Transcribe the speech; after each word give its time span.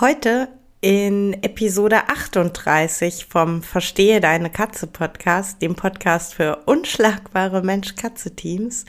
Heute 0.00 0.48
in 0.80 1.34
Episode 1.44 2.08
38 2.08 3.26
vom 3.26 3.62
Verstehe 3.62 4.20
deine 4.20 4.50
Katze 4.50 4.88
Podcast, 4.88 5.62
dem 5.62 5.76
Podcast 5.76 6.34
für 6.34 6.64
unschlagbare 6.66 7.62
Mensch-Katze-Teams, 7.62 8.86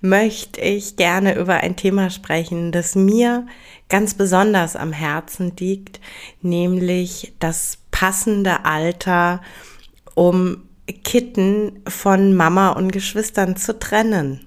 möchte 0.00 0.60
ich 0.60 0.94
gerne 0.94 1.34
über 1.36 1.54
ein 1.54 1.74
Thema 1.74 2.08
sprechen, 2.08 2.70
das 2.70 2.94
mir 2.94 3.48
ganz 3.88 4.14
besonders 4.14 4.76
am 4.76 4.92
Herzen 4.92 5.56
liegt, 5.58 6.00
nämlich 6.40 7.34
das 7.40 7.78
passende 7.90 8.64
Alter, 8.64 9.42
um 10.14 10.68
Kitten 11.02 11.82
von 11.88 12.32
Mama 12.32 12.68
und 12.68 12.92
Geschwistern 12.92 13.56
zu 13.56 13.76
trennen. 13.76 14.46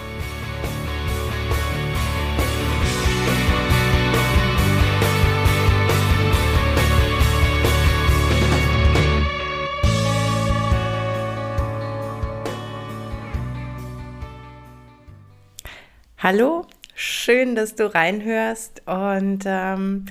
Hallo, 16.23 16.67
schön, 16.93 17.55
dass 17.55 17.73
du 17.73 17.91
reinhörst. 17.91 18.83
Und 18.85 19.39
ähm, 19.47 20.05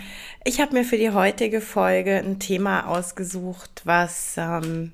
ich 0.45 0.61
habe 0.61 0.75
mir 0.75 0.83
für 0.83 0.97
die 0.97 1.11
heutige 1.11 1.61
Folge 1.61 2.17
ein 2.17 2.41
Thema 2.41 2.89
ausgesucht, 2.89 3.83
was 3.85 4.35
ähm, 4.37 4.91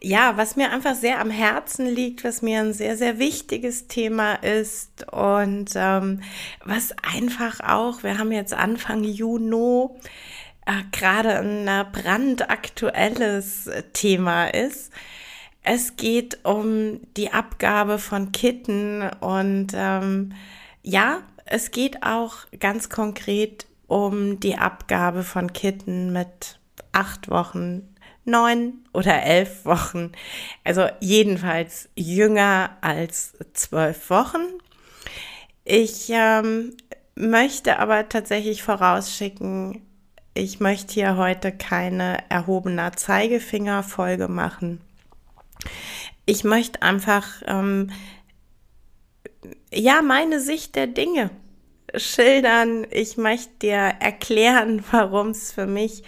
ja, 0.00 0.36
was 0.36 0.56
mir 0.56 0.72
einfach 0.72 0.96
sehr 0.96 1.20
am 1.20 1.30
Herzen 1.30 1.86
liegt, 1.86 2.24
was 2.24 2.42
mir 2.42 2.58
ein 2.58 2.72
sehr, 2.72 2.96
sehr 2.96 3.20
wichtiges 3.20 3.86
Thema 3.86 4.34
ist 4.34 5.12
und 5.12 5.70
ähm, 5.76 6.22
was 6.64 6.92
einfach 7.04 7.60
auch, 7.60 8.02
wir 8.02 8.18
haben 8.18 8.32
jetzt 8.32 8.52
Anfang 8.52 9.04
Juni, 9.04 9.90
äh, 10.66 10.72
gerade 10.90 11.38
ein 11.38 11.86
brandaktuelles 11.92 13.70
Thema 13.92 14.46
ist. 14.46 14.90
Es 15.62 15.94
geht 15.96 16.44
um 16.44 17.00
die 17.16 17.32
Abgabe 17.32 17.98
von 17.98 18.32
Kitten 18.32 19.08
und 19.20 19.68
ähm, 19.74 20.32
ja, 20.82 21.20
es 21.44 21.70
geht 21.70 22.02
auch 22.02 22.34
ganz 22.58 22.88
konkret 22.88 23.66
um 23.86 24.40
die 24.40 24.56
Abgabe 24.56 25.22
von 25.22 25.52
Kitten 25.52 26.12
mit 26.12 26.58
acht 26.90 27.30
Wochen, 27.30 27.94
neun 28.24 28.84
oder 28.92 29.22
elf 29.22 29.64
Wochen. 29.64 30.10
Also 30.64 30.88
jedenfalls 31.00 31.88
jünger 31.94 32.70
als 32.80 33.34
zwölf 33.52 34.10
Wochen. 34.10 34.42
Ich 35.64 36.10
ähm, 36.10 36.76
möchte 37.14 37.78
aber 37.78 38.08
tatsächlich 38.08 38.64
vorausschicken, 38.64 39.80
ich 40.34 40.58
möchte 40.58 40.94
hier 40.94 41.16
heute 41.16 41.52
keine 41.52 42.18
erhobener 42.30 42.92
Zeigefinger-Folge 42.94 44.26
machen 44.26 44.80
ich 46.26 46.44
möchte 46.44 46.82
einfach, 46.82 47.26
ähm, 47.46 47.90
ja, 49.72 50.02
meine 50.02 50.40
Sicht 50.40 50.76
der 50.76 50.86
Dinge 50.86 51.30
schildern. 51.96 52.86
Ich 52.90 53.16
möchte 53.16 53.50
dir 53.62 53.76
erklären, 54.00 54.84
warum 54.90 55.30
es 55.30 55.52
für 55.52 55.66
mich 55.66 56.02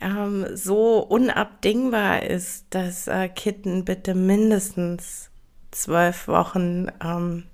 ähm, 0.00 0.46
so 0.54 0.98
unabdingbar 0.98 2.22
ist, 2.22 2.66
dass 2.70 3.06
äh, 3.08 3.28
Kitten 3.28 3.84
bitte 3.84 4.14
mindestens 4.14 5.30
zwölf 5.70 6.28
Wochen 6.28 6.88
ähm, 7.02 7.44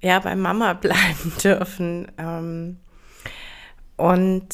ja 0.00 0.18
bei 0.18 0.34
Mama 0.36 0.72
bleiben 0.72 1.32
dürfen. 1.42 2.10
Ähm, 2.18 2.78
und 3.96 4.48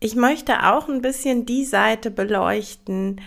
ich 0.00 0.16
möchte 0.16 0.66
auch 0.66 0.88
ein 0.88 1.00
bisschen 1.00 1.46
die 1.46 1.64
Seite 1.64 2.10
beleuchten, 2.10 3.20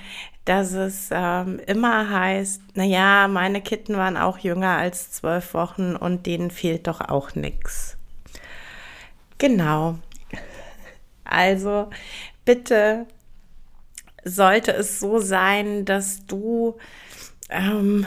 dass 0.45 0.73
es 0.73 1.09
ähm, 1.11 1.59
immer 1.65 2.09
heißt, 2.09 2.61
naja, 2.75 3.27
meine 3.27 3.61
Kitten 3.61 3.97
waren 3.97 4.15
auch 4.15 4.37
jünger 4.37 4.77
als 4.77 5.11
zwölf 5.11 5.53
Wochen 5.55 5.95
und 5.95 6.25
denen 6.27 6.51
fehlt 6.51 6.87
doch 6.87 7.01
auch 7.01 7.33
nichts. 7.35 7.97
Genau. 9.37 9.97
Also 11.23 11.89
bitte 12.45 13.07
sollte 14.23 14.71
es 14.71 14.99
so 14.99 15.19
sein, 15.19 15.85
dass 15.85 16.25
du 16.27 16.77
ähm, 17.49 18.05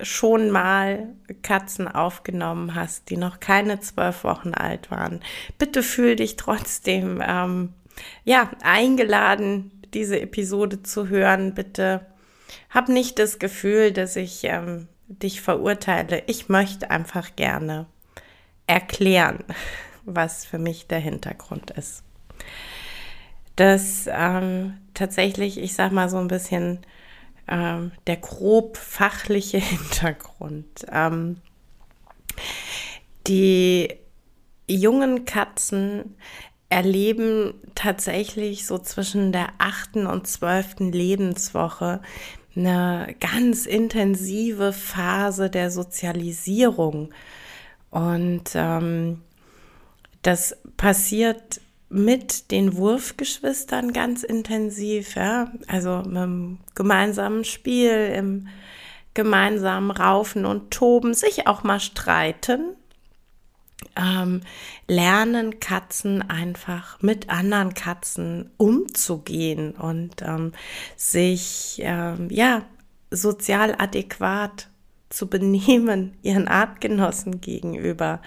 schon 0.00 0.50
mal 0.50 1.08
Katzen 1.42 1.86
aufgenommen 1.86 2.74
hast, 2.74 3.10
die 3.10 3.16
noch 3.16 3.40
keine 3.40 3.80
zwölf 3.80 4.24
Wochen 4.24 4.54
alt 4.54 4.90
waren. 4.90 5.20
Bitte 5.58 5.82
fühl 5.82 6.16
dich 6.16 6.36
trotzdem 6.36 7.22
ähm, 7.26 7.74
ja 8.24 8.50
eingeladen, 8.62 9.70
diese 9.94 10.20
Episode 10.20 10.82
zu 10.82 11.08
hören, 11.08 11.54
bitte 11.54 12.06
hab 12.68 12.88
nicht 12.88 13.18
das 13.18 13.38
Gefühl, 13.38 13.92
dass 13.92 14.16
ich 14.16 14.44
ähm, 14.44 14.88
dich 15.08 15.40
verurteile. 15.40 16.22
Ich 16.26 16.48
möchte 16.48 16.90
einfach 16.90 17.36
gerne 17.36 17.86
erklären, 18.66 19.44
was 20.04 20.44
für 20.44 20.58
mich 20.58 20.86
der 20.86 21.00
Hintergrund 21.00 21.70
ist. 21.72 22.02
Das 23.56 24.08
ähm, 24.10 24.78
tatsächlich, 24.94 25.58
ich 25.58 25.74
sag 25.74 25.92
mal 25.92 26.08
so 26.08 26.18
ein 26.18 26.28
bisschen 26.28 26.80
ähm, 27.48 27.92
der 28.06 28.16
grob 28.16 28.76
fachliche 28.76 29.58
Hintergrund. 29.58 30.86
Ähm, 30.90 31.40
die 33.26 33.98
jungen 34.66 35.24
Katzen 35.24 36.16
erleben 36.70 37.54
tatsächlich 37.74 38.66
so 38.66 38.78
zwischen 38.78 39.32
der 39.32 39.48
achten 39.58 40.06
und 40.06 40.26
zwölften 40.26 40.92
Lebenswoche 40.92 42.00
eine 42.56 43.14
ganz 43.20 43.66
intensive 43.66 44.72
Phase 44.72 45.50
der 45.50 45.70
Sozialisierung. 45.70 47.12
Und 47.90 48.50
ähm, 48.54 49.20
das 50.22 50.56
passiert 50.76 51.60
mit 51.88 52.52
den 52.52 52.76
Wurfgeschwistern 52.76 53.92
ganz 53.92 54.22
intensiv, 54.22 55.16
ja. 55.16 55.50
Also 55.66 56.00
im 56.00 56.58
gemeinsamen 56.76 57.44
Spiel, 57.44 58.12
im 58.14 58.46
gemeinsamen 59.12 59.90
Raufen 59.90 60.46
und 60.46 60.70
Toben, 60.70 61.14
sich 61.14 61.48
auch 61.48 61.64
mal 61.64 61.80
streiten, 61.80 62.76
ähm, 64.00 64.40
lernen 64.88 65.60
Katzen 65.60 66.28
einfach 66.28 67.00
mit 67.02 67.28
anderen 67.28 67.74
Katzen 67.74 68.50
umzugehen 68.56 69.72
und 69.72 70.22
ähm, 70.22 70.52
sich 70.96 71.80
ähm, 71.82 72.28
ja 72.30 72.62
sozial 73.10 73.74
adäquat 73.78 74.68
zu 75.10 75.26
benehmen 75.28 76.16
ihren 76.22 76.48
Artgenossen 76.48 77.40
gegenüber. 77.40 78.20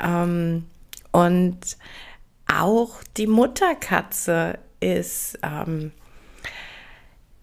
Ähm, 0.00 0.64
und 1.12 1.76
auch 2.52 3.02
die 3.16 3.26
Mutterkatze 3.26 4.58
ist 4.80 5.38
ähm, 5.42 5.92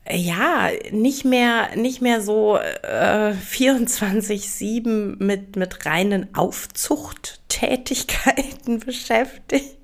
ja, 0.10 0.70
nicht 0.92 1.26
mehr, 1.26 1.76
nicht 1.76 2.02
mehr 2.02 2.22
so 2.22 2.58
äh, 2.58 3.34
24-7 3.34 5.24
mit, 5.24 5.56
mit 5.56 5.86
reinen 5.86 6.36
Aufzuchttätigkeiten 6.36 8.80
beschäftigt. 8.86 9.78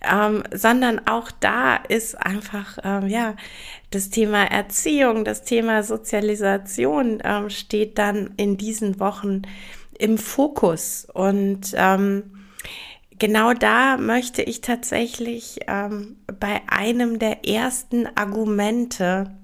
Ähm, 0.00 0.44
sondern 0.54 1.06
auch 1.06 1.30
da 1.30 1.76
ist 1.76 2.14
einfach, 2.14 2.78
ähm, 2.82 3.08
ja, 3.08 3.36
das 3.90 4.08
Thema 4.10 4.44
Erziehung, 4.44 5.24
das 5.24 5.44
Thema 5.44 5.82
Sozialisation 5.82 7.20
ähm, 7.24 7.50
steht 7.50 7.98
dann 7.98 8.30
in 8.36 8.56
diesen 8.56 9.00
Wochen 9.00 9.42
im 9.98 10.16
Fokus. 10.16 11.08
Und 11.12 11.74
ähm, 11.74 12.37
genau 13.18 13.52
da 13.52 13.96
möchte 13.96 14.42
ich 14.42 14.60
tatsächlich 14.60 15.60
ähm, 15.66 16.16
bei 16.40 16.62
einem 16.68 17.18
der 17.18 17.46
ersten 17.46 18.06
Argumente 18.16 19.36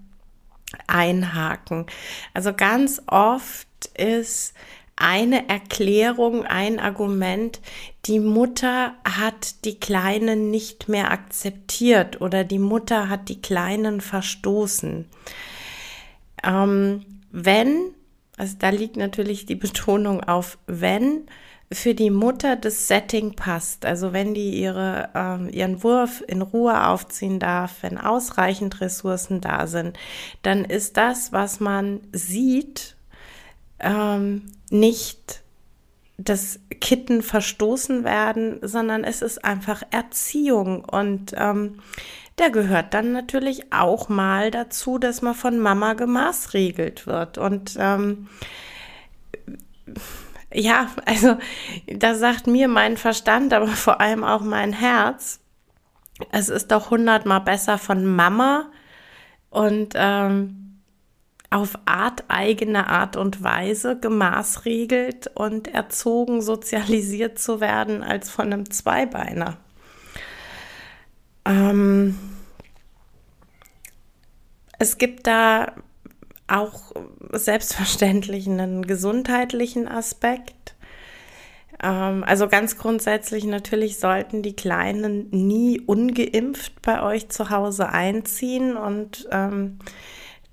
einhaken. 0.87 1.87
Also 2.33 2.53
ganz 2.53 3.03
oft 3.07 3.69
ist 3.97 4.55
eine 4.97 5.49
Erklärung, 5.49 6.45
ein 6.45 6.79
Argument, 6.79 7.61
die 8.07 8.21
Mutter 8.21 8.95
hat 9.05 9.65
die 9.65 9.81
Kleinen 9.81 10.51
nicht 10.51 10.89
mehr 10.89 11.11
akzeptiert 11.11 12.21
oder 12.21 12.45
die 12.45 12.59
Mutter 12.59 13.09
hat 13.09 13.29
die 13.29 13.43
Kleinen 13.43 14.01
verstoßen. 14.01 15.07
Ähm, 16.45 17.05
wenn, 17.33 17.91
also 18.37 18.55
da 18.59 18.69
liegt 18.69 18.97
natürlich 18.97 19.47
die 19.47 19.57
Betonung 19.57 20.23
auf 20.23 20.59
wenn, 20.67 21.27
für 21.73 21.95
die 21.95 22.11
Mutter 22.11 22.57
das 22.57 22.89
Setting 22.89 23.35
passt, 23.35 23.85
also 23.85 24.13
wenn 24.13 24.35
die 24.35 24.61
ihre, 24.61 25.11
ähm, 25.15 25.49
ihren 25.49 25.83
Wurf 25.83 26.23
in 26.27 26.43
Ruhe 26.43 26.87
aufziehen 26.87 27.39
darf, 27.39 27.83
wenn 27.83 27.99
ausreichend 27.99 28.81
Ressourcen 28.81 29.41
da 29.41 29.67
sind, 29.67 29.99
dann 30.43 30.65
ist 30.65 30.97
das, 30.97 31.33
was 31.33 31.61
man 31.61 32.01
sieht, 32.13 32.97
ähm, 33.81 34.43
nicht 34.71 35.43
das 36.17 36.61
Kitten 36.81 37.23
verstoßen 37.23 38.05
werden, 38.05 38.59
sondern 38.63 39.03
es 39.03 39.21
ist 39.21 39.45
einfach 39.45 39.83
Erziehung. 39.91 40.85
Und 40.85 41.33
ähm, 41.37 41.81
da 42.37 42.49
gehört 42.49 42.95
dann 42.95 43.13
natürlich 43.13 43.73
auch 43.73 44.09
mal 44.09 44.51
dazu, 44.51 44.99
dass 44.99 45.23
man 45.23 45.35
von 45.35 45.59
Mama 45.59 45.95
gemaßregelt 45.95 47.07
wird. 47.07 47.39
Und 47.39 47.77
ähm, 47.79 48.29
ja, 50.55 50.89
also 51.05 51.37
da 51.87 52.15
sagt 52.15 52.47
mir 52.47 52.69
mein 52.69 52.97
Verstand, 52.97 53.53
aber 53.53 53.67
vor 53.69 54.01
allem 54.01 54.25
auch 54.25 54.43
mein 54.43 54.73
Herz, 54.73 55.41
es 56.31 56.49
ist 56.49 56.71
doch 56.71 56.91
hundertmal 56.91 57.41
besser 57.41 57.77
von 57.77 58.07
Mama 58.07 58.71
und 59.51 59.95
ähm, 59.97 60.81
auf 61.51 61.79
Art 61.85 62.25
eigene 62.29 62.89
Art 62.89 63.17
und 63.17 63.43
Weise 63.43 63.99
gemaßregelt 63.99 65.31
und 65.35 65.69
erzogen, 65.69 66.41
sozialisiert 66.41 67.39
zu 67.39 67.61
werden, 67.61 68.03
als 68.03 68.31
von 68.31 68.53
einem 68.53 68.71
Zweibeiner. 68.71 69.57
Ähm, 71.45 72.19
es 74.79 74.99
gibt 74.99 75.27
da 75.27 75.75
auch 76.47 76.93
selbstverständlich 77.33 78.47
einen 78.47 78.87
gesundheitlichen 78.87 79.89
Aspekt. 79.89 80.75
Ähm, 81.83 82.25
also 82.25 82.49
ganz 82.49 82.79
grundsätzlich 82.79 83.45
natürlich 83.45 83.99
sollten 83.99 84.43
die 84.43 84.57
Kleinen 84.57 85.29
nie 85.31 85.81
ungeimpft 85.81 86.83
bei 86.83 87.03
euch 87.03 87.29
zu 87.29 87.51
Hause 87.51 87.89
einziehen 87.89 88.77
und 88.77 89.29
ähm, 89.31 89.79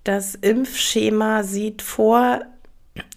das 0.04 0.36
Impfschema 0.36 1.44
sieht 1.44 1.82
vor, 1.82 2.42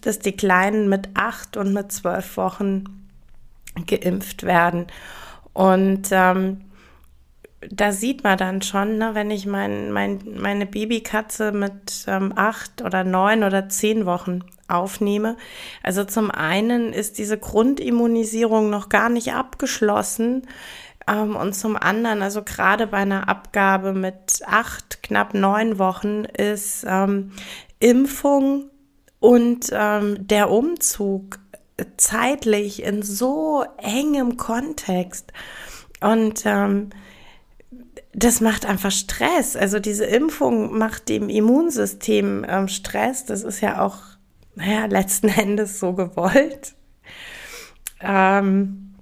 dass 0.01 0.19
die 0.19 0.33
Kleinen 0.33 0.87
mit 0.87 1.09
acht 1.15 1.57
und 1.57 1.73
mit 1.73 1.91
zwölf 1.91 2.37
Wochen 2.37 3.07
geimpft 3.87 4.43
werden. 4.43 4.87
Und 5.53 6.09
ähm, 6.11 6.61
da 7.71 7.91
sieht 7.91 8.23
man 8.23 8.37
dann 8.37 8.61
schon, 8.61 8.97
ne, 8.97 9.11
wenn 9.13 9.31
ich 9.31 9.45
mein, 9.45 9.91
mein, 9.91 10.19
meine 10.37 10.65
Babykatze 10.65 11.51
mit 11.51 12.05
ähm, 12.07 12.33
acht 12.35 12.81
oder 12.81 13.03
neun 13.03 13.43
oder 13.43 13.69
zehn 13.69 14.05
Wochen 14.05 14.43
aufnehme. 14.67 15.37
Also 15.83 16.03
zum 16.03 16.31
einen 16.31 16.93
ist 16.93 17.17
diese 17.17 17.37
Grundimmunisierung 17.37 18.69
noch 18.69 18.89
gar 18.89 19.09
nicht 19.09 19.33
abgeschlossen. 19.33 20.47
Ähm, 21.07 21.35
und 21.35 21.53
zum 21.53 21.77
anderen, 21.77 22.21
also 22.21 22.43
gerade 22.43 22.87
bei 22.87 22.97
einer 22.97 23.29
Abgabe 23.29 23.93
mit 23.93 24.41
acht, 24.45 25.03
knapp 25.03 25.33
neun 25.33 25.77
Wochen, 25.77 26.25
ist 26.25 26.85
ähm, 26.87 27.31
Impfung 27.79 28.69
und 29.19 29.69
ähm, 29.71 30.27
der 30.27 30.49
Umzug 30.49 31.39
zeitlich 31.97 32.83
in 32.83 33.03
so 33.03 33.65
engem 33.77 34.37
Kontext. 34.37 35.31
Und 36.01 36.43
ähm, 36.45 36.89
das 38.17 38.39
macht 38.39 38.65
einfach 38.65 38.91
Stress. 38.91 39.57
Also 39.57 39.79
diese 39.79 40.05
Impfung 40.05 40.77
macht 40.77 41.09
dem 41.09 41.27
Immunsystem 41.27 42.45
ähm, 42.47 42.69
Stress. 42.69 43.25
Das 43.25 43.43
ist 43.43 43.59
ja 43.59 43.81
auch, 43.81 43.97
naja, 44.55 44.85
letzten 44.89 45.27
Endes 45.27 45.79
so 45.79 45.93
gewollt. 45.93 46.75
Ähm, 47.99 48.95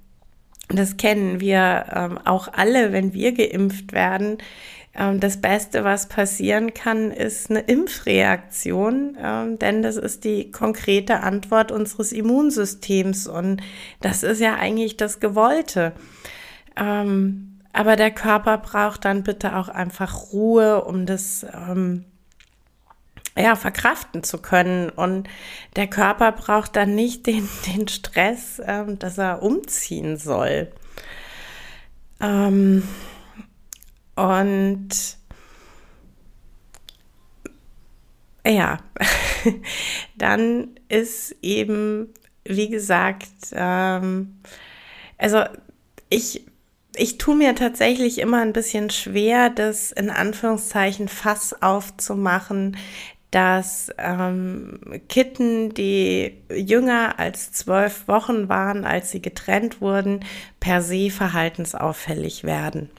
das 0.69 0.97
kennen 0.97 1.39
wir 1.39 1.85
ähm, 1.93 2.17
auch 2.25 2.47
alle, 2.51 2.91
wenn 2.91 3.13
wir 3.13 3.33
geimpft 3.33 3.93
werden. 3.93 4.39
Ähm, 4.95 5.19
das 5.19 5.39
Beste, 5.39 5.83
was 5.83 6.09
passieren 6.09 6.73
kann, 6.73 7.11
ist 7.11 7.51
eine 7.51 7.59
Impfreaktion, 7.59 9.15
ähm, 9.21 9.59
denn 9.59 9.83
das 9.83 9.97
ist 9.97 10.23
die 10.23 10.49
konkrete 10.49 11.19
Antwort 11.19 11.71
unseres 11.71 12.11
Immunsystems 12.11 13.27
und 13.27 13.61
das 14.01 14.23
ist 14.23 14.39
ja 14.39 14.55
eigentlich 14.55 14.97
das 14.97 15.19
Gewollte. 15.19 15.93
Ähm, 16.75 17.52
aber 17.73 17.95
der 17.95 18.11
Körper 18.11 18.59
braucht 18.59 19.03
dann 19.03 19.23
bitte 19.23 19.55
auch 19.55 19.67
einfach 19.67 20.31
Ruhe, 20.31 20.85
um 20.85 21.07
das 21.07 21.43
ähm, 21.51 22.05
ja, 23.35 23.55
verkraften 23.55 24.23
zu 24.23 24.37
können. 24.37 24.89
Und 24.89 25.27
der 25.75 25.87
Körper 25.87 26.31
braucht 26.31 26.75
dann 26.75 26.93
nicht 26.93 27.25
den, 27.27 27.49
den 27.67 27.87
Stress, 27.87 28.61
ähm, 28.63 28.99
dass 28.99 29.17
er 29.17 29.41
umziehen 29.41 30.17
soll. 30.17 30.71
Ähm, 32.21 32.87
und 34.15 34.89
ja, 38.45 38.77
dann 40.15 40.75
ist 40.89 41.35
eben, 41.41 42.13
wie 42.45 42.69
gesagt, 42.69 43.31
ähm, 43.53 44.39
also 45.17 45.45
ich 46.09 46.45
ich 46.95 47.17
tue 47.17 47.35
mir 47.35 47.55
tatsächlich 47.55 48.19
immer 48.19 48.41
ein 48.41 48.53
bisschen 48.53 48.89
schwer, 48.89 49.49
das 49.49 49.91
in 49.91 50.09
Anführungszeichen 50.09 51.07
Fass 51.07 51.61
aufzumachen, 51.61 52.77
dass 53.31 53.89
ähm, 53.97 54.79
Kitten, 55.09 55.73
die 55.73 56.37
jünger 56.53 57.17
als 57.17 57.51
zwölf 57.51 58.07
Wochen 58.07 58.47
waren, 58.47 58.85
als 58.85 59.09
sie 59.09 59.21
getrennt 59.21 59.81
wurden, 59.81 60.19
per 60.59 60.83
se 60.83 61.09
verhaltensauffällig 61.09 62.43
werden. 62.43 62.91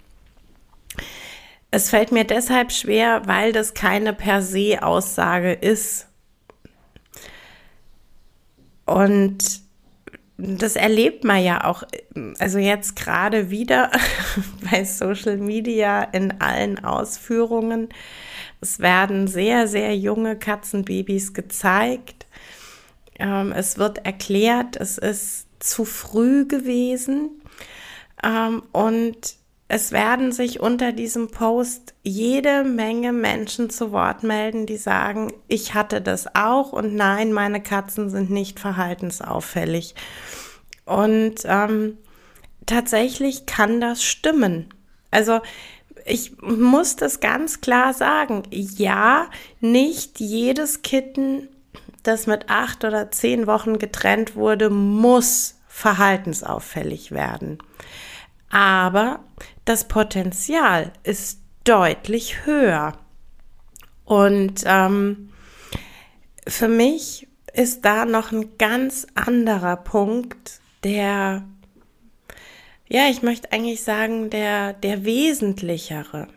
Es 1.70 1.90
fällt 1.90 2.10
mir 2.10 2.24
deshalb 2.24 2.72
schwer, 2.72 3.22
weil 3.26 3.52
das 3.52 3.74
keine 3.74 4.12
per 4.12 4.42
se 4.42 4.82
Aussage 4.82 5.52
ist. 5.52 6.08
Und 8.86 9.63
das 10.36 10.74
erlebt 10.74 11.22
man 11.24 11.42
ja 11.42 11.64
auch, 11.64 11.84
also 12.38 12.58
jetzt 12.58 12.96
gerade 12.96 13.50
wieder 13.50 13.90
bei 14.70 14.84
Social 14.84 15.36
Media 15.36 16.02
in 16.02 16.40
allen 16.40 16.84
Ausführungen. 16.84 17.88
Es 18.60 18.80
werden 18.80 19.28
sehr, 19.28 19.68
sehr 19.68 19.96
junge 19.96 20.36
Katzenbabys 20.36 21.34
gezeigt. 21.34 22.26
Ähm, 23.18 23.52
es 23.52 23.78
wird 23.78 24.04
erklärt, 24.04 24.76
es 24.76 24.98
ist 24.98 25.46
zu 25.60 25.84
früh 25.84 26.46
gewesen. 26.46 27.42
Ähm, 28.22 28.62
und 28.72 29.36
es 29.68 29.92
werden 29.92 30.30
sich 30.30 30.60
unter 30.60 30.92
diesem 30.92 31.30
Post 31.30 31.94
jede 32.02 32.64
Menge 32.64 33.12
Menschen 33.12 33.70
zu 33.70 33.92
Wort 33.92 34.22
melden, 34.22 34.66
die 34.66 34.76
sagen, 34.76 35.32
ich 35.48 35.74
hatte 35.74 36.02
das 36.02 36.34
auch 36.34 36.72
und 36.72 36.94
nein, 36.94 37.32
meine 37.32 37.62
Katzen 37.62 38.10
sind 38.10 38.30
nicht 38.30 38.60
verhaltensauffällig. 38.60 39.94
Und 40.84 41.36
ähm, 41.44 41.96
tatsächlich 42.66 43.46
kann 43.46 43.80
das 43.80 44.04
stimmen. 44.04 44.68
Also 45.10 45.40
ich 46.04 46.40
muss 46.42 46.96
das 46.96 47.20
ganz 47.20 47.62
klar 47.62 47.94
sagen. 47.94 48.42
Ja, 48.50 49.30
nicht 49.60 50.20
jedes 50.20 50.82
Kitten, 50.82 51.48
das 52.02 52.26
mit 52.26 52.50
acht 52.50 52.84
oder 52.84 53.10
zehn 53.10 53.46
Wochen 53.46 53.78
getrennt 53.78 54.36
wurde, 54.36 54.68
muss 54.68 55.58
verhaltensauffällig 55.68 57.12
werden. 57.12 57.58
Aber 58.50 59.20
das 59.64 59.88
Potenzial 59.88 60.92
ist 61.02 61.40
deutlich 61.64 62.44
höher. 62.46 62.92
Und 64.04 64.62
ähm, 64.66 65.30
für 66.46 66.68
mich 66.68 67.26
ist 67.54 67.84
da 67.84 68.04
noch 68.04 68.32
ein 68.32 68.58
ganz 68.58 69.06
anderer 69.14 69.76
Punkt, 69.76 70.60
der, 70.82 71.44
ja, 72.88 73.08
ich 73.08 73.22
möchte 73.22 73.52
eigentlich 73.52 73.82
sagen, 73.82 74.28
der, 74.28 74.74
der 74.74 75.04
wesentlichere. 75.04 76.28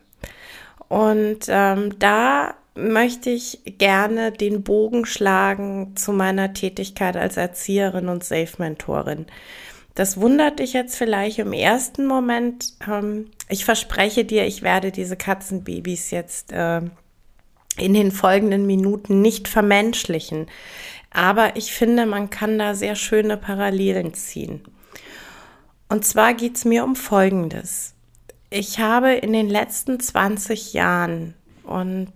Und 0.88 1.48
ähm, 1.50 2.00
da 2.00 2.56
möchte 2.76 3.32
ich 3.32 3.62
gerne 3.66 4.32
den 4.32 4.64
Bogen 4.64 5.06
schlagen 5.06 5.96
zu 5.96 6.14
meiner 6.14 6.54
Tätigkeit 6.54 7.18
als 7.18 7.36
Erzieherin 7.36 8.08
und 8.08 8.24
Safe-Mentorin. 8.24 9.26
Das 9.98 10.22
wundert 10.22 10.60
dich 10.60 10.74
jetzt 10.74 10.96
vielleicht 10.96 11.40
im 11.40 11.54
ersten 11.54 12.06
Moment. 12.06 12.76
Ähm, 12.88 13.32
ich 13.50 13.66
verspreche 13.66 14.26
dir, 14.26 14.46
ich 14.46 14.62
werde 14.62 14.92
diese 14.92 15.18
Katzenbabys 15.18 16.12
jetzt 16.12 16.52
äh, 16.52 16.82
in 17.78 17.96
den 17.96 18.12
folgenden 18.12 18.68
Minuten 18.68 19.24
nicht 19.24 19.48
vermenschlichen. 19.48 20.46
Aber 21.10 21.56
ich 21.56 21.72
finde, 21.74 22.06
man 22.06 22.30
kann 22.30 22.60
da 22.60 22.76
sehr 22.76 22.94
schöne 22.94 23.38
Parallelen 23.38 24.14
ziehen. 24.14 24.62
Und 25.90 26.06
zwar 26.06 26.36
geht 26.36 26.58
es 26.58 26.66
mir 26.66 26.84
um 26.84 26.96
Folgendes. 26.96 27.96
Ich 28.52 28.78
habe 28.78 29.14
in 29.14 29.34
den 29.34 29.50
letzten 29.50 30.00
20 30.00 30.74
Jahren 30.74 31.34
und 31.64 32.14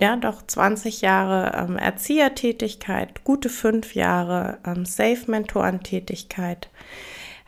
ja, 0.00 0.16
doch 0.16 0.44
20 0.44 1.00
Jahre 1.00 1.52
ähm, 1.56 1.76
Erziehertätigkeit, 1.76 3.22
gute 3.22 3.50
fünf 3.50 3.94
Jahre 3.94 4.58
ähm, 4.66 4.84
Safe-Mentorentätigkeit, 4.84 6.70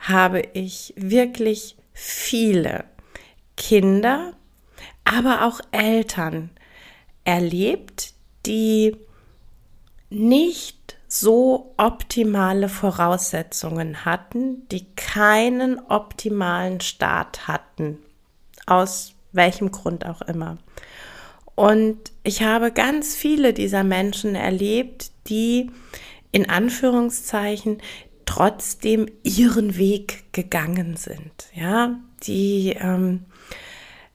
habe 0.03 0.41
ich 0.53 0.93
wirklich 0.97 1.77
viele 1.93 2.85
Kinder, 3.55 4.33
aber 5.05 5.45
auch 5.45 5.59
Eltern 5.71 6.49
erlebt, 7.23 8.13
die 8.45 8.95
nicht 10.09 10.97
so 11.07 11.73
optimale 11.77 12.69
Voraussetzungen 12.69 14.03
hatten, 14.03 14.67
die 14.69 14.85
keinen 14.95 15.79
optimalen 15.79 16.81
Start 16.81 17.47
hatten, 17.47 17.99
aus 18.65 19.13
welchem 19.31 19.71
Grund 19.71 20.05
auch 20.05 20.21
immer. 20.21 20.57
Und 21.55 22.11
ich 22.23 22.41
habe 22.41 22.71
ganz 22.71 23.15
viele 23.15 23.53
dieser 23.53 23.83
Menschen 23.83 24.35
erlebt, 24.35 25.11
die 25.27 25.71
in 26.31 26.49
Anführungszeichen 26.49 27.77
trotzdem 28.25 29.07
ihren 29.23 29.77
Weg 29.77 30.31
gegangen 30.33 30.95
sind, 30.97 31.31
ja, 31.53 31.99
die 32.23 32.75
ähm, 32.79 33.25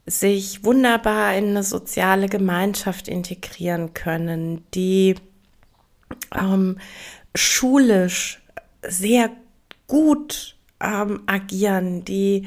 sich 0.06 0.64
wunderbar 0.64 1.34
in 1.36 1.48
eine 1.48 1.62
soziale 1.62 2.28
Gemeinschaft 2.28 3.08
integrieren 3.08 3.94
können, 3.94 4.64
die 4.74 5.16
ähm, 6.34 6.78
schulisch 7.34 8.40
sehr 8.82 9.30
gut 9.86 10.56
ähm, 10.80 11.22
agieren, 11.26 12.04
die 12.04 12.46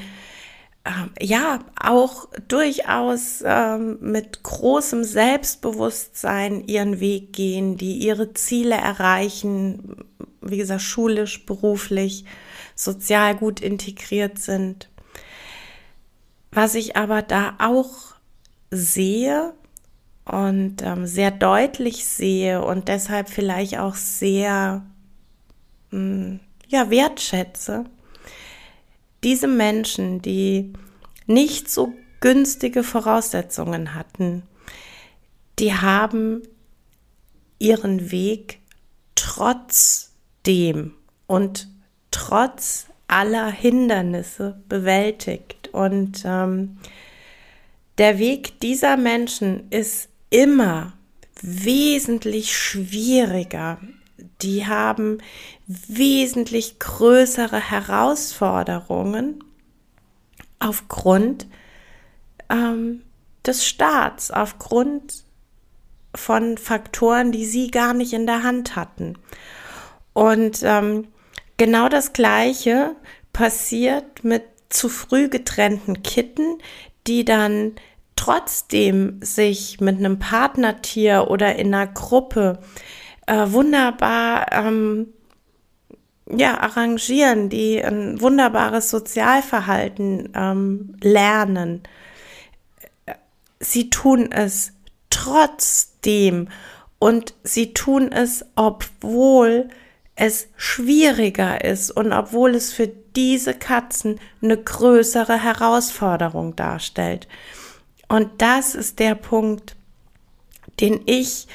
ähm, 0.84 1.10
ja 1.20 1.60
auch 1.80 2.28
durchaus 2.48 3.42
ähm, 3.44 3.98
mit 4.00 4.42
großem 4.42 5.04
Selbstbewusstsein 5.04 6.66
ihren 6.66 6.98
Weg 6.98 7.32
gehen, 7.32 7.76
die 7.76 7.98
ihre 7.98 8.34
Ziele 8.34 8.74
erreichen, 8.74 10.04
wie 10.42 10.56
gesagt, 10.56 10.82
schulisch, 10.82 11.46
beruflich, 11.46 12.24
sozial 12.74 13.36
gut 13.36 13.60
integriert 13.60 14.38
sind. 14.38 14.88
Was 16.50 16.74
ich 16.74 16.96
aber 16.96 17.22
da 17.22 17.54
auch 17.58 18.14
sehe 18.70 19.54
und 20.24 20.82
ähm, 20.82 21.06
sehr 21.06 21.30
deutlich 21.30 22.04
sehe 22.04 22.62
und 22.64 22.88
deshalb 22.88 23.28
vielleicht 23.28 23.78
auch 23.78 23.94
sehr 23.94 24.84
mh, 25.90 25.98
hm, 25.98 26.40
ja, 26.68 26.90
wertschätze, 26.90 27.84
diese 29.22 29.46
Menschen, 29.46 30.22
die 30.22 30.72
nicht 31.26 31.70
so 31.70 31.92
günstige 32.20 32.82
Voraussetzungen 32.82 33.94
hatten, 33.94 34.42
die 35.58 35.74
haben 35.74 36.42
ihren 37.58 38.10
Weg 38.10 38.60
trotzdem 40.42 40.94
und 41.26 41.68
trotz 42.10 42.86
aller 43.08 43.50
Hindernisse 43.50 44.60
bewältigt. 44.68 45.70
Und 45.72 46.22
ähm, 46.24 46.78
der 47.98 48.18
Weg 48.18 48.60
dieser 48.60 48.96
Menschen 48.96 49.70
ist 49.70 50.08
immer 50.30 50.94
wesentlich 51.40 52.56
schwieriger. 52.56 53.78
Die 54.40 54.66
haben 54.66 55.18
wesentlich 55.66 56.78
größere 56.78 57.70
Herausforderungen 57.70 59.42
aufgrund 60.58 61.46
ähm, 62.48 63.02
des 63.44 63.66
Staats, 63.66 64.30
aufgrund 64.30 65.24
von 66.14 66.58
Faktoren, 66.58 67.32
die 67.32 67.46
sie 67.46 67.70
gar 67.70 67.94
nicht 67.94 68.12
in 68.12 68.26
der 68.26 68.42
Hand 68.42 68.76
hatten. 68.76 69.16
Und 70.12 70.60
ähm, 70.62 71.08
genau 71.56 71.88
das 71.88 72.12
Gleiche 72.12 72.96
passiert 73.32 74.24
mit 74.24 74.44
zu 74.68 74.88
früh 74.88 75.28
getrennten 75.28 76.02
Kitten, 76.02 76.58
die 77.06 77.24
dann 77.24 77.72
trotzdem 78.16 79.20
sich 79.22 79.80
mit 79.80 79.98
einem 79.98 80.18
Partnertier 80.18 81.26
oder 81.28 81.56
in 81.56 81.74
einer 81.74 81.86
Gruppe 81.86 82.60
äh, 83.26 83.46
wunderbar 83.48 84.52
ähm, 84.52 85.08
ja, 86.30 86.58
arrangieren, 86.58 87.48
die 87.48 87.82
ein 87.82 88.20
wunderbares 88.20 88.90
Sozialverhalten 88.90 90.32
ähm, 90.34 90.96
lernen. 91.00 91.82
Sie 93.60 93.90
tun 93.90 94.30
es 94.32 94.72
trotzdem 95.10 96.48
und 96.98 97.34
sie 97.42 97.74
tun 97.74 98.12
es, 98.12 98.44
obwohl 98.54 99.68
es 100.14 100.48
schwieriger 100.56 101.64
ist 101.64 101.90
und 101.90 102.12
obwohl 102.12 102.54
es 102.54 102.72
für 102.72 102.88
diese 103.16 103.54
Katzen 103.54 104.20
eine 104.42 104.56
größere 104.56 105.42
Herausforderung 105.42 106.54
darstellt. 106.54 107.28
Und 108.08 108.30
das 108.38 108.74
ist 108.74 108.98
der 108.98 109.14
Punkt, 109.14 109.74
den 110.80 111.00
ich 111.06 111.46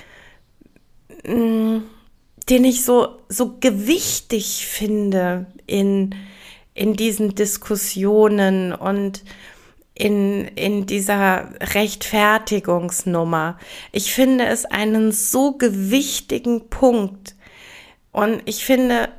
mm, 1.24 1.80
den 2.50 2.64
ich 2.64 2.84
so, 2.84 3.20
so 3.30 3.58
gewichtig 3.60 4.66
finde 4.68 5.48
in, 5.66 6.16
in 6.74 6.94
diesen 6.94 7.36
Diskussionen 7.36 8.74
und 8.74 9.24
in, 9.94 10.46
in 10.50 10.86
dieser 10.86 11.50
Rechtfertigungsnummer. 11.60 13.58
Ich 13.92 14.14
finde 14.14 14.46
es 14.46 14.66
einen 14.66 15.12
so 15.12 15.54
gewichtigen 15.54 16.70
Punkt. 16.70 17.36
Und 18.12 18.42
ich 18.46 18.66
finde, 18.66 19.10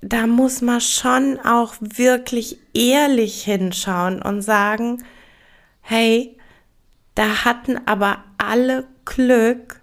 da 0.00 0.26
muss 0.26 0.60
man 0.60 0.80
schon 0.80 1.38
auch 1.40 1.74
wirklich 1.80 2.58
ehrlich 2.72 3.44
hinschauen 3.44 4.22
und 4.22 4.42
sagen, 4.42 5.04
hey, 5.80 6.36
da 7.14 7.44
hatten 7.44 7.80
aber 7.86 8.24
alle 8.36 8.86
Glück, 9.04 9.80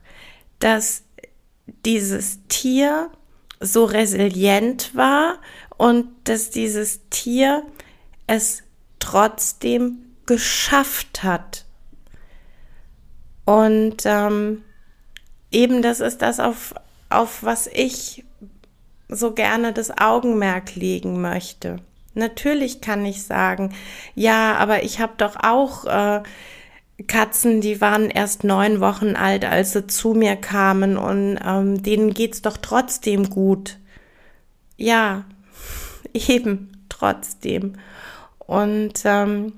dass 0.60 1.04
dieses 1.86 2.40
Tier 2.48 3.12
so 3.60 3.86
resilient 3.86 4.96
war 4.96 5.40
und 5.78 6.08
dass 6.26 6.50
dieses 6.50 7.02
Tier 7.10 7.64
es 8.28 8.64
trotzdem 9.00 10.06
geschafft 10.26 11.24
hat. 11.24 11.66
Und 13.46 14.04
ähm, 14.06 14.64
eben 15.52 15.82
das 15.82 16.00
ist 16.00 16.22
das, 16.22 16.40
auf, 16.40 16.74
auf 17.10 17.44
was 17.44 17.68
ich 17.68 18.24
so 19.08 19.32
gerne 19.32 19.74
das 19.74 19.98
Augenmerk 19.98 20.76
legen 20.76 21.22
möchte. 21.22 21.78
Natürlich 22.14 22.82
kann 22.82 23.06
ich 23.06 23.24
sagen, 23.24 23.76
ja, 24.16 24.56
aber 24.56 24.84
ich 24.84 25.00
habe 25.00 25.14
doch 25.18 25.36
auch 25.42 25.86
äh, 25.86 26.24
Katzen, 27.08 27.60
die 27.60 27.82
waren 27.82 28.10
erst 28.10 28.46
neun 28.46 28.80
Wochen 28.80 29.16
alt, 29.16 29.44
als 29.44 29.74
sie 29.74 29.86
zu 29.88 30.14
mir 30.14 30.38
kamen 30.38 30.98
und 30.98 31.38
ähm, 31.46 31.84
denen 31.84 32.14
geht's 32.14 32.42
doch 32.42 32.58
trotzdem 32.58 33.30
gut. 33.30 33.78
Ja, 34.78 35.26
eben 36.14 36.86
trotzdem. 36.88 37.74
Und 38.40 39.02
ähm, 39.04 39.54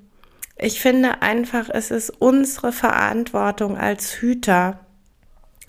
ich 0.58 0.82
finde 0.82 1.22
einfach, 1.22 1.70
es 1.70 1.92
ist 1.92 2.10
unsere 2.10 2.72
Verantwortung 2.72 3.78
als 3.78 4.14
Hüter 4.14 4.80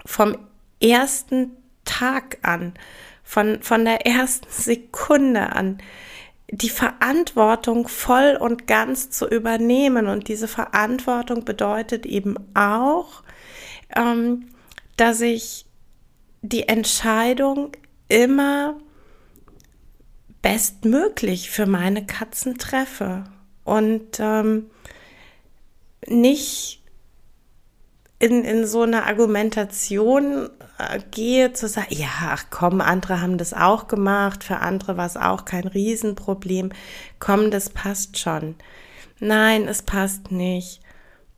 vom 0.06 0.38
ersten 0.80 1.50
Tag 1.84 2.38
an, 2.42 2.72
von, 3.28 3.62
von 3.62 3.84
der 3.84 4.06
ersten 4.06 4.50
Sekunde 4.50 5.52
an, 5.52 5.82
die 6.50 6.70
Verantwortung 6.70 7.86
voll 7.86 8.38
und 8.40 8.66
ganz 8.66 9.10
zu 9.10 9.28
übernehmen. 9.28 10.06
Und 10.06 10.28
diese 10.28 10.48
Verantwortung 10.48 11.44
bedeutet 11.44 12.06
eben 12.06 12.36
auch, 12.54 13.22
ähm, 13.94 14.46
dass 14.96 15.20
ich 15.20 15.66
die 16.40 16.68
Entscheidung 16.70 17.72
immer 18.08 18.78
bestmöglich 20.40 21.50
für 21.50 21.66
meine 21.66 22.06
Katzen 22.06 22.56
treffe 22.56 23.24
und 23.64 24.20
ähm, 24.20 24.70
nicht 26.06 26.82
in, 28.20 28.42
in 28.44 28.66
so 28.66 28.80
eine 28.82 29.04
Argumentation 29.04 30.48
gehe, 31.10 31.52
zu 31.52 31.68
sagen, 31.68 31.94
ja, 31.94 32.08
ach 32.22 32.46
komm, 32.50 32.80
andere 32.80 33.20
haben 33.20 33.38
das 33.38 33.52
auch 33.52 33.88
gemacht, 33.88 34.44
für 34.44 34.58
andere 34.58 34.96
war 34.96 35.06
es 35.06 35.16
auch 35.16 35.44
kein 35.44 35.66
Riesenproblem, 35.66 36.70
komm, 37.18 37.50
das 37.50 37.70
passt 37.70 38.18
schon. 38.18 38.54
Nein, 39.20 39.66
es 39.66 39.82
passt 39.82 40.30
nicht. 40.30 40.80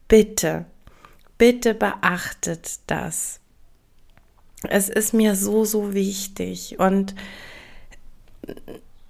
Bitte, 0.09 0.66
bitte 1.38 1.75
beachtet 1.75 2.80
das. 2.87 3.40
Es 4.68 4.88
ist 4.88 5.14
mir 5.14 5.37
so, 5.37 5.64
so 5.64 5.94
wichtig. 5.94 6.78
Und 6.78 7.14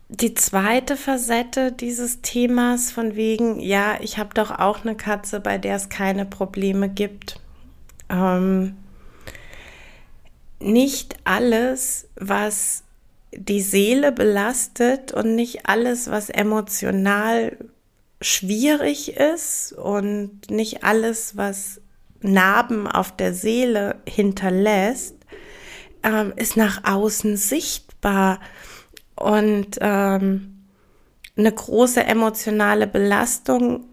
die 0.08 0.34
zweite 0.34 0.96
Facette 0.96 1.72
dieses 1.72 2.20
Themas 2.20 2.92
von 2.92 3.16
wegen, 3.16 3.58
ja, 3.60 3.96
ich 4.00 4.18
habe 4.18 4.34
doch 4.34 4.50
auch 4.50 4.82
eine 4.82 4.94
Katze, 4.94 5.40
bei 5.40 5.58
der 5.58 5.76
es 5.76 5.88
keine 5.88 6.26
Probleme 6.26 6.88
gibt. 6.88 7.40
Ähm, 8.08 8.76
nicht 10.60 11.16
alles, 11.24 12.08
was 12.16 12.84
die 13.32 13.60
Seele 13.62 14.12
belastet 14.12 15.12
und 15.12 15.34
nicht 15.34 15.66
alles, 15.66 16.10
was 16.10 16.30
emotional 16.30 17.56
schwierig 18.20 19.16
ist 19.16 19.72
und 19.72 20.50
nicht 20.50 20.84
alles, 20.84 21.36
was 21.36 21.80
Narben 22.20 22.86
auf 22.86 23.16
der 23.16 23.32
Seele 23.32 23.96
hinterlässt, 24.06 25.14
ähm, 26.02 26.32
ist 26.36 26.56
nach 26.56 26.84
außen 26.84 27.36
sichtbar. 27.36 28.40
Und 29.16 29.78
ähm, 29.80 30.66
eine 31.36 31.52
große 31.52 32.02
emotionale 32.04 32.86
Belastung 32.86 33.84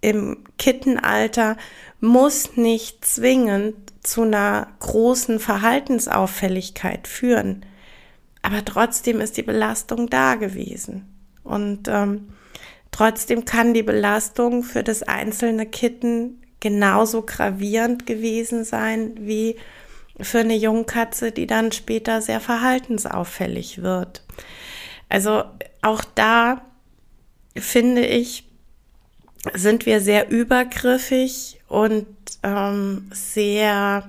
im 0.00 0.44
Kittenalter 0.58 1.56
muss 2.00 2.56
nicht 2.56 3.04
zwingend 3.04 3.91
zu 4.02 4.22
einer 4.22 4.68
großen 4.80 5.38
Verhaltensauffälligkeit 5.38 7.06
führen. 7.06 7.64
Aber 8.42 8.64
trotzdem 8.64 9.20
ist 9.20 9.36
die 9.36 9.42
Belastung 9.42 10.10
da 10.10 10.34
gewesen. 10.34 11.08
Und 11.44 11.88
ähm, 11.88 12.32
trotzdem 12.90 13.44
kann 13.44 13.74
die 13.74 13.82
Belastung 13.82 14.64
für 14.64 14.82
das 14.82 15.02
einzelne 15.02 15.66
Kitten 15.66 16.42
genauso 16.60 17.22
gravierend 17.22 18.06
gewesen 18.06 18.64
sein 18.64 19.14
wie 19.18 19.56
für 20.20 20.40
eine 20.40 20.56
Jungkatze, 20.56 21.32
die 21.32 21.46
dann 21.46 21.72
später 21.72 22.22
sehr 22.22 22.40
verhaltensauffällig 22.40 23.82
wird. 23.82 24.22
Also 25.08 25.44
auch 25.82 26.04
da 26.14 26.64
finde 27.56 28.06
ich, 28.06 28.48
sind 29.54 29.86
wir 29.86 30.00
sehr 30.00 30.30
übergriffig 30.30 31.60
und 31.68 32.06
ähm, 32.42 33.10
sehr 33.12 34.08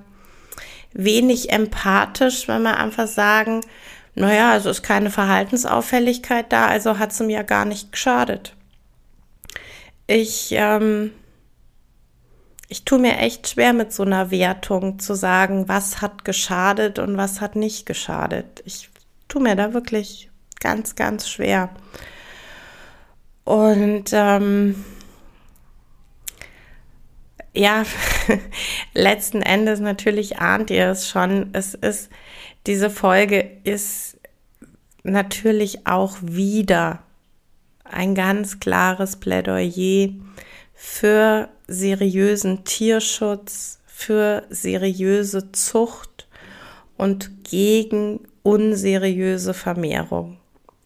wenig 0.92 1.50
empathisch, 1.50 2.48
wenn 2.48 2.62
wir 2.62 2.76
einfach 2.78 3.06
sagen, 3.06 3.60
naja, 4.14 4.52
also 4.52 4.70
ist 4.70 4.82
keine 4.82 5.10
Verhaltensauffälligkeit 5.10 6.52
da, 6.52 6.66
also 6.66 6.98
hat 6.98 7.12
sie 7.12 7.24
mir 7.24 7.42
gar 7.42 7.64
nicht 7.64 7.90
geschadet. 7.90 8.54
Ich, 10.06 10.52
ähm, 10.52 11.10
ich 12.68 12.84
tue 12.84 12.98
mir 12.98 13.18
echt 13.18 13.48
schwer 13.48 13.72
mit 13.72 13.92
so 13.92 14.04
einer 14.04 14.30
Wertung 14.30 14.98
zu 14.98 15.14
sagen, 15.14 15.68
was 15.68 16.00
hat 16.00 16.24
geschadet 16.24 16.98
und 16.98 17.16
was 17.16 17.40
hat 17.40 17.56
nicht 17.56 17.86
geschadet. 17.86 18.62
Ich 18.64 18.90
tue 19.28 19.42
mir 19.42 19.56
da 19.56 19.74
wirklich 19.74 20.30
ganz, 20.60 20.94
ganz 20.94 21.28
schwer. 21.28 21.70
Und 23.44 24.10
ähm, 24.12 24.84
ja, 27.54 27.84
letzten 28.94 29.42
Endes 29.42 29.80
natürlich 29.80 30.38
ahnt 30.38 30.70
ihr 30.70 30.90
es 30.90 31.08
schon. 31.08 31.50
Es 31.52 31.74
ist, 31.74 32.10
diese 32.66 32.90
Folge 32.90 33.58
ist 33.64 34.18
natürlich 35.02 35.86
auch 35.86 36.16
wieder 36.20 37.02
ein 37.84 38.14
ganz 38.14 38.60
klares 38.60 39.16
Plädoyer 39.16 40.10
für 40.74 41.48
seriösen 41.68 42.64
Tierschutz, 42.64 43.80
für 43.86 44.44
seriöse 44.50 45.52
Zucht 45.52 46.28
und 46.96 47.44
gegen 47.44 48.20
unseriöse 48.42 49.54
Vermehrung. 49.54 50.38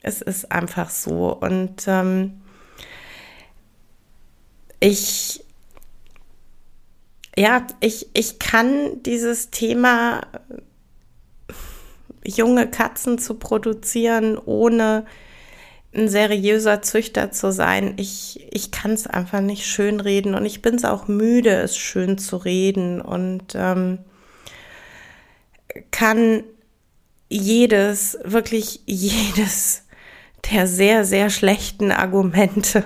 Es 0.02 0.20
ist 0.20 0.52
einfach 0.52 0.90
so. 0.90 1.34
Und 1.34 1.84
ähm, 1.86 2.40
ich, 4.80 5.44
ja, 7.38 7.64
ich, 7.78 8.08
ich 8.14 8.40
kann 8.40 9.00
dieses 9.04 9.50
Thema 9.50 10.22
junge 12.24 12.68
Katzen 12.68 13.18
zu 13.18 13.34
produzieren, 13.34 14.36
ohne 14.36 15.06
ein 15.94 16.08
seriöser 16.08 16.82
Züchter 16.82 17.30
zu 17.30 17.52
sein. 17.52 17.94
Ich, 17.96 18.48
ich 18.50 18.72
kann 18.72 18.90
es 18.90 19.06
einfach 19.06 19.40
nicht 19.40 19.66
schön 19.66 20.00
reden 20.00 20.34
und 20.34 20.46
ich 20.46 20.62
bin 20.62 20.74
es 20.74 20.84
auch 20.84 21.06
müde, 21.06 21.50
es 21.50 21.76
schön 21.76 22.18
zu 22.18 22.38
reden 22.38 23.00
und 23.00 23.54
ähm, 23.54 24.00
kann 25.92 26.42
jedes, 27.28 28.18
wirklich 28.24 28.80
jedes 28.84 29.84
der 30.50 30.66
sehr, 30.66 31.04
sehr 31.04 31.30
schlechten 31.30 31.92
Argumente, 31.92 32.84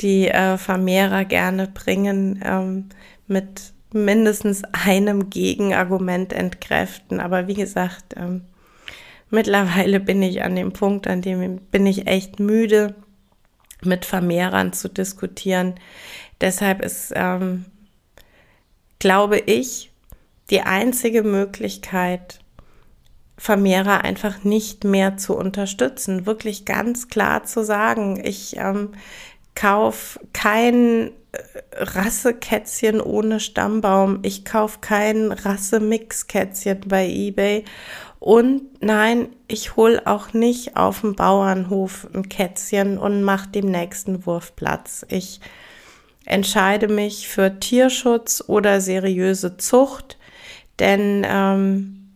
die 0.00 0.28
äh, 0.28 0.56
Vermehrer 0.56 1.24
gerne 1.24 1.66
bringen, 1.68 2.40
ähm, 2.44 2.88
mit 3.26 3.72
mindestens 3.92 4.62
einem 4.72 5.30
Gegenargument 5.30 6.32
entkräften. 6.32 7.20
Aber 7.20 7.46
wie 7.48 7.54
gesagt, 7.54 8.14
ähm, 8.16 8.42
mittlerweile 9.30 10.00
bin 10.00 10.22
ich 10.22 10.42
an 10.42 10.56
dem 10.56 10.72
Punkt, 10.72 11.06
an 11.06 11.22
dem 11.22 11.58
bin 11.70 11.86
ich 11.86 12.06
echt 12.06 12.40
müde, 12.40 12.94
mit 13.82 14.04
Vermehrern 14.04 14.72
zu 14.72 14.88
diskutieren. 14.88 15.74
Deshalb 16.40 16.82
ist, 16.82 17.12
ähm, 17.14 17.64
glaube 18.98 19.38
ich, 19.38 19.90
die 20.50 20.62
einzige 20.62 21.22
Möglichkeit, 21.22 22.40
Vermehrer 23.38 24.04
einfach 24.04 24.44
nicht 24.44 24.84
mehr 24.84 25.16
zu 25.16 25.34
unterstützen. 25.34 26.26
Wirklich 26.26 26.66
ganz 26.66 27.08
klar 27.08 27.44
zu 27.44 27.64
sagen, 27.64 28.20
ich 28.22 28.58
ähm, 28.58 28.90
kaufe 29.54 30.20
kein 30.32 31.10
äh, 31.32 31.38
Rassekätzchen 31.72 33.00
ohne 33.00 33.40
Stammbaum, 33.40 34.20
ich 34.22 34.44
kaufe 34.44 34.78
kein 34.80 35.32
Rassemix-Kätzchen 35.32 36.80
bei 36.86 37.08
eBay 37.08 37.64
und 38.20 38.82
nein, 38.82 39.28
ich 39.48 39.76
hole 39.76 40.06
auch 40.06 40.34
nicht 40.34 40.76
auf 40.76 41.00
dem 41.00 41.16
Bauernhof 41.16 42.06
ein 42.14 42.28
Kätzchen 42.28 42.98
und 42.98 43.22
mache 43.22 43.48
dem 43.48 43.66
nächsten 43.66 44.26
Wurf 44.26 44.54
Platz. 44.56 45.06
Ich 45.08 45.40
entscheide 46.26 46.88
mich 46.88 47.28
für 47.28 47.58
Tierschutz 47.58 48.44
oder 48.46 48.82
seriöse 48.82 49.56
Zucht, 49.56 50.18
denn 50.78 51.26
ähm, 51.26 52.10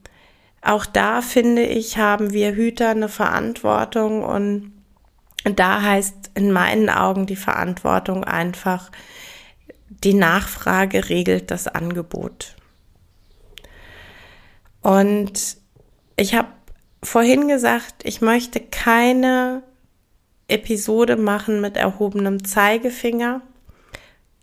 auch 0.61 0.85
da 0.85 1.23
finde 1.23 1.63
ich, 1.63 1.97
haben 1.97 2.33
wir 2.33 2.55
Hüter 2.55 2.91
eine 2.91 3.09
Verantwortung 3.09 4.23
und 4.23 4.74
da 5.45 5.83
heißt 5.83 6.31
in 6.35 6.51
meinen 6.53 6.89
Augen 6.89 7.27
die 7.27 7.37
Verantwortung 7.37 8.25
einfach, 8.25 8.91
die 9.89 10.15
Nachfrage 10.15 11.09
regelt 11.09 11.51
das 11.51 11.69
Angebot. 11.69 12.57
Und 14.81 15.57
ich 16.17 16.35
habe 16.35 16.49
vorhin 17.03 17.49
gesagt, 17.49 17.95
ich 18.05 18.21
möchte 18.21 18.61
keine 18.61 19.63
Episode 20.49 21.17
machen 21.17 21.61
mit 21.61 21.77
erhobenem 21.77 22.45
Zeigefinger. 22.45 23.43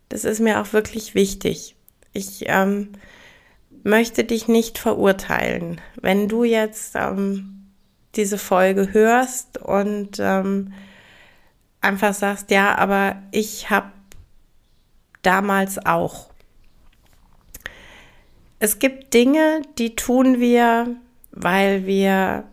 Das 0.10 0.24
ist 0.26 0.40
mir 0.40 0.62
auch 0.62 0.74
wirklich 0.74 1.16
wichtig. 1.16 1.76
Ich 2.14 2.46
ähm, 2.48 2.90
möchte 3.84 4.24
dich 4.24 4.48
nicht 4.48 4.78
verurteilen. 4.78 5.80
Wenn 6.02 6.28
du 6.28 6.44
jetzt 6.44 6.96
ähm, 6.96 7.72
diese 8.16 8.38
Folge 8.38 8.94
hörst 8.94 9.60
und 9.60 10.18
ähm, 10.20 10.74
einfach 11.82 12.14
sagst, 12.14 12.52
ja, 12.52 12.78
aber 12.78 13.22
ich 13.32 13.70
habe 13.70 13.92
damals 15.22 15.86
auch. 15.86 16.30
Es 18.60 18.80
gibt 18.80 19.14
Dinge, 19.14 19.64
die 19.78 19.96
tun 19.96 20.40
wir, 20.40 20.96
weil 21.32 21.86
wir 21.86 22.46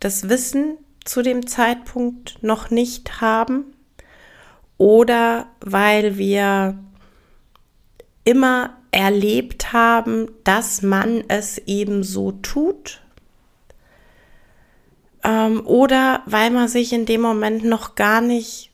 das 0.00 0.28
Wissen 0.28 0.78
zu 1.04 1.22
dem 1.22 1.46
Zeitpunkt 1.46 2.42
noch 2.42 2.70
nicht 2.70 3.20
haben 3.20 3.64
oder 4.76 5.46
weil 5.60 6.18
wir 6.18 6.78
immer 8.24 8.76
erlebt 8.90 9.72
haben, 9.72 10.28
dass 10.44 10.82
man 10.82 11.24
es 11.28 11.58
eben 11.58 12.02
so 12.02 12.32
tut. 12.32 13.02
Ähm, 15.26 15.66
oder 15.66 16.22
weil 16.26 16.50
man 16.50 16.68
sich 16.68 16.92
in 16.92 17.04
dem 17.04 17.20
Moment 17.20 17.64
noch 17.64 17.96
gar 17.96 18.20
nicht 18.20 18.70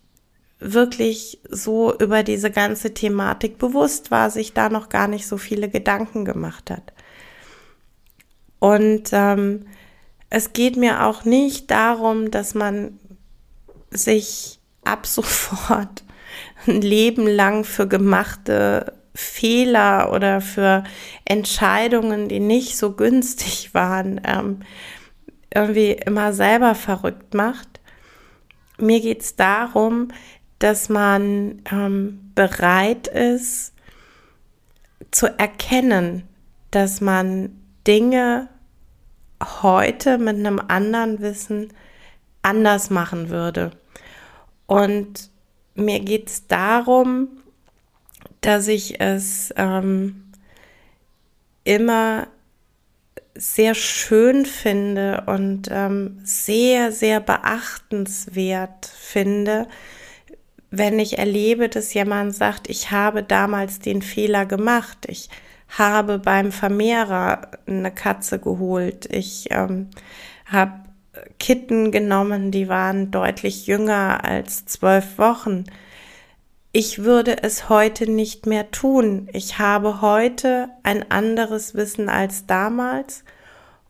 wirklich 0.58 1.40
so 1.48 1.96
über 1.98 2.22
diese 2.22 2.50
ganze 2.50 2.92
Thematik 2.92 3.58
bewusst 3.58 4.10
war, 4.10 4.30
sich 4.30 4.52
da 4.52 4.68
noch 4.68 4.90
gar 4.90 5.08
nicht 5.08 5.26
so 5.26 5.38
viele 5.38 5.70
Gedanken 5.70 6.24
gemacht 6.26 6.70
hat. 6.70 6.92
Und 8.58 9.08
ähm, 9.12 9.66
es 10.28 10.52
geht 10.52 10.76
mir 10.76 11.06
auch 11.06 11.24
nicht 11.24 11.70
darum, 11.70 12.30
dass 12.30 12.54
man 12.54 13.00
sich 13.90 14.60
ab 14.84 15.06
sofort 15.06 16.04
ein 16.66 16.82
Leben 16.82 17.26
lang 17.26 17.64
für 17.64 17.88
gemachte 17.88 18.92
Fehler 19.14 20.12
oder 20.12 20.40
für 20.40 20.84
Entscheidungen, 21.24 22.28
die 22.28 22.40
nicht 22.40 22.76
so 22.76 22.92
günstig 22.92 23.74
waren, 23.74 24.20
ähm, 24.24 24.60
irgendwie 25.54 25.92
immer 25.92 26.32
selber 26.32 26.74
verrückt 26.74 27.34
macht. 27.34 27.80
Mir 28.78 29.00
geht 29.00 29.20
es 29.20 29.36
darum, 29.36 30.08
dass 30.58 30.88
man 30.88 31.62
ähm, 31.70 32.32
bereit 32.34 33.08
ist 33.08 33.72
zu 35.10 35.26
erkennen, 35.38 36.28
dass 36.70 37.00
man 37.00 37.50
Dinge 37.86 38.48
heute 39.62 40.18
mit 40.18 40.36
einem 40.36 40.60
anderen 40.60 41.20
Wissen 41.20 41.72
anders 42.42 42.90
machen 42.90 43.28
würde. 43.28 43.72
Und 44.66 45.30
mir 45.74 46.00
geht 46.00 46.28
es 46.28 46.46
darum, 46.46 47.28
dass 48.40 48.68
ich 48.68 49.00
es 49.00 49.52
ähm, 49.56 50.32
immer 51.64 52.26
sehr 53.34 53.74
schön 53.74 54.44
finde 54.46 55.24
und 55.26 55.68
ähm, 55.70 56.20
sehr, 56.22 56.92
sehr 56.92 57.20
beachtenswert 57.20 58.86
finde, 58.86 59.68
wenn 60.70 60.98
ich 60.98 61.18
erlebe, 61.18 61.68
dass 61.68 61.94
jemand 61.94 62.34
sagt, 62.34 62.68
ich 62.68 62.90
habe 62.90 63.22
damals 63.22 63.78
den 63.78 64.02
Fehler 64.02 64.46
gemacht, 64.46 65.06
ich 65.06 65.28
habe 65.68 66.18
beim 66.18 66.52
Vermehrer 66.52 67.50
eine 67.66 67.90
Katze 67.92 68.38
geholt, 68.38 69.06
ich 69.10 69.48
ähm, 69.50 69.88
habe 70.46 70.72
Kitten 71.38 71.90
genommen, 71.90 72.50
die 72.50 72.68
waren 72.68 73.10
deutlich 73.10 73.66
jünger 73.66 74.24
als 74.24 74.64
zwölf 74.64 75.18
Wochen. 75.18 75.64
Ich 76.74 77.04
würde 77.04 77.42
es 77.42 77.68
heute 77.68 78.10
nicht 78.10 78.46
mehr 78.46 78.70
tun. 78.70 79.28
Ich 79.34 79.58
habe 79.58 80.00
heute 80.00 80.70
ein 80.82 81.10
anderes 81.10 81.74
Wissen 81.74 82.08
als 82.08 82.46
damals 82.46 83.24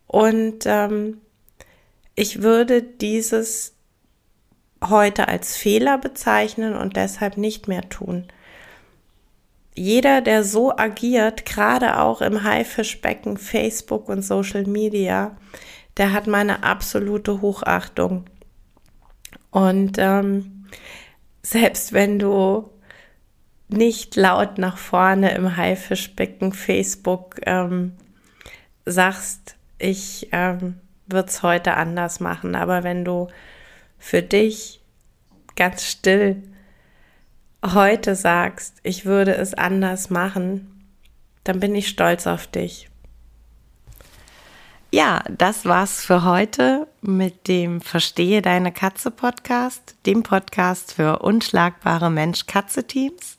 und 0.09 0.65
ähm, 0.67 1.21
ich 2.17 2.43
würde 2.43 2.83
dieses 2.83 3.75
heute 4.83 5.29
als 5.29 5.57
Fehler 5.57 5.97
bezeichnen 5.97 6.75
und 6.75 6.97
deshalb 6.97 7.37
nicht 7.37 7.69
mehr 7.69 7.89
tun. 7.89 8.27
Jeder, 9.77 10.21
der 10.21 10.43
so 10.43 10.77
agiert, 10.77 11.47
gerade 11.47 12.01
auch 12.01 12.21
im 12.21 12.43
Haifischbecken, 12.43 13.37
Facebook 13.37 14.09
und 14.09 14.23
Social 14.23 14.65
Media, 14.65 15.37
der 15.99 16.13
hat 16.13 16.27
meine 16.27 16.65
absolute 16.65 17.41
Hochachtung. 17.43 18.25
Und 19.53 19.99
ähm, 19.99 20.67
selbst 21.43 21.93
wenn 21.93 22.19
du 22.19 22.72
nicht 23.73 24.17
laut 24.17 24.59
nach 24.59 24.77
vorne 24.77 25.35
im 25.35 25.57
Haifischbecken 25.57 26.53
Facebook 26.53 27.37
ähm, 27.45 27.93
sagst, 28.85 29.57
ich 29.79 30.29
ähm, 30.33 30.79
würde 31.07 31.29
es 31.29 31.43
heute 31.43 31.75
anders 31.75 32.21
machen, 32.21 32.55
aber 32.55 32.85
wenn 32.85 33.05
du 33.05 33.29
für 33.99 34.23
dich 34.23 34.81
ganz 35.57 35.85
still 35.85 36.43
heute 37.65 38.15
sagst, 38.15 38.77
ich 38.83 39.05
würde 39.05 39.35
es 39.35 39.55
anders 39.55 40.11
machen, 40.11 40.89
dann 41.45 41.61
bin 41.61 41.75
ich 41.75 41.89
stolz 41.89 42.27
auf 42.27 42.47
dich. 42.47 42.89
Ja, 44.95 45.23
das 45.31 45.65
war's 45.65 46.05
für 46.05 46.23
heute 46.25 46.87
mit 47.01 47.49
dem 47.49 47.81
Verstehe 47.81 48.43
deine 48.43 48.73
Katze 48.73 49.11
Podcast, 49.11 49.97
dem 50.05 50.23
Podcast 50.23 50.93
für 50.93 51.21
unschlagbare 51.21 52.11
Mensch-Katze-Teams. 52.11 53.39